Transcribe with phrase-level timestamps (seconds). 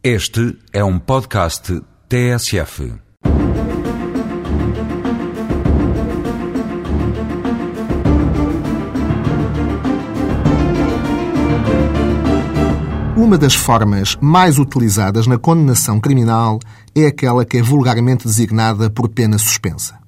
[0.00, 2.94] Este é um podcast TSF.
[13.16, 16.60] Uma das formas mais utilizadas na condenação criminal
[16.94, 19.98] é aquela que é vulgarmente designada por pena suspensa.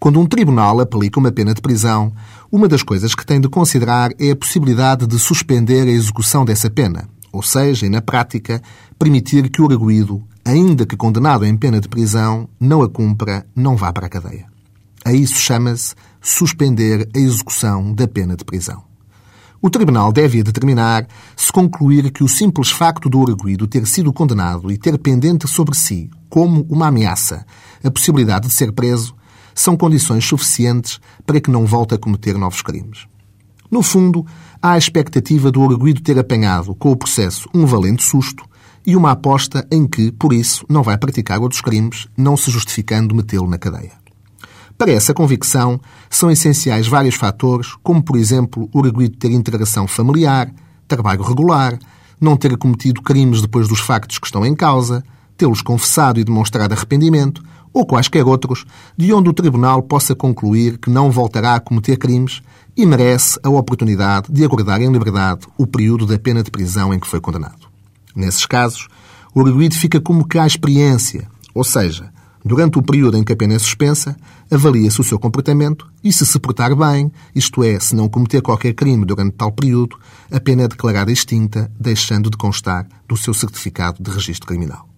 [0.00, 2.14] Quando um tribunal aplica uma pena de prisão,
[2.50, 6.70] uma das coisas que tem de considerar é a possibilidade de suspender a execução dessa
[6.70, 8.62] pena, ou seja, e na prática,
[8.98, 13.76] permitir que o arguído, ainda que condenado em pena de prisão, não a cumpra, não
[13.76, 14.46] vá para a cadeia.
[15.04, 18.84] A isso chama-se suspender a execução da pena de prisão.
[19.60, 21.06] O Tribunal deve determinar
[21.36, 25.76] se concluir que o simples facto do arguído ter sido condenado e ter pendente sobre
[25.76, 27.46] si, como uma ameaça,
[27.82, 29.14] a possibilidade de ser preso,
[29.54, 33.06] são condições suficientes para que não volte a cometer novos crimes.
[33.72, 34.26] No fundo,
[34.60, 38.44] há a expectativa do arguído ter apanhado, com o processo, um valente susto
[38.86, 43.14] e uma aposta em que, por isso, não vai praticar outros crimes, não se justificando
[43.14, 43.92] metê-lo na cadeia.
[44.76, 50.52] Para essa convicção, são essenciais vários fatores, como, por exemplo, o arguído ter integração familiar,
[50.86, 51.78] trabalho regular,
[52.20, 55.02] não ter cometido crimes depois dos factos que estão em causa,
[55.34, 57.42] tê-los confessado e demonstrado arrependimento,
[57.72, 58.64] ou quaisquer outros,
[58.96, 62.42] de onde o Tribunal possa concluir que não voltará a cometer crimes
[62.76, 66.98] e merece a oportunidade de aguardar em liberdade o período da pena de prisão em
[66.98, 67.68] que foi condenado.
[68.14, 68.88] Nesses casos,
[69.34, 72.10] o arguído fica como que à experiência, ou seja,
[72.44, 74.16] durante o período em que a pena é suspensa,
[74.50, 78.74] avalia-se o seu comportamento e, se se portar bem, isto é, se não cometer qualquer
[78.74, 79.96] crime durante tal período,
[80.30, 84.91] a pena é declarada extinta, deixando de constar do seu certificado de registro criminal.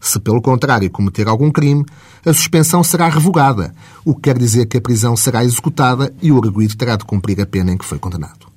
[0.00, 1.84] Se, pelo contrário, cometer algum crime,
[2.24, 6.38] a suspensão será revogada, o que quer dizer que a prisão será executada e o
[6.38, 8.48] arguído terá de cumprir a pena em que foi condenado.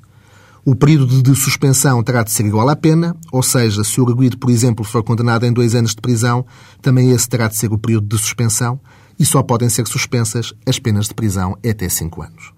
[0.65, 4.37] O período de suspensão terá de ser igual à pena, ou seja, se o arguído,
[4.37, 6.45] por exemplo, for condenado em dois anos de prisão,
[6.81, 8.79] também esse terá de ser o período de suspensão
[9.19, 12.53] e só podem ser suspensas as penas de prisão até cinco anos.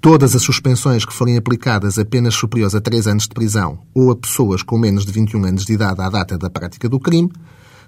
[0.00, 4.10] Todas as suspensões que forem aplicadas a penas superiores a três anos de prisão ou
[4.10, 7.30] a pessoas com menos de 21 anos de idade à data da prática do crime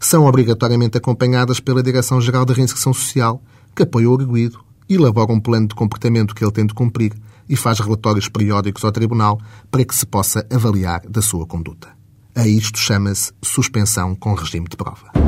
[0.06, 3.40] são obrigatoriamente acompanhadas pela Direção-Geral da Reinserção Social,
[3.74, 4.58] que apoia o arguído,
[4.88, 7.12] elabora um plano de comportamento que ele tem de cumprir
[7.48, 9.40] e faz relatórios periódicos ao Tribunal
[9.70, 11.88] para que se possa avaliar da sua conduta.
[12.34, 15.21] A isto chama-se suspensão com regime de prova.